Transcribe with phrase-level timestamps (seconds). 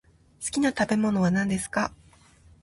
[0.43, 1.93] 好きな食べ物は何ですか。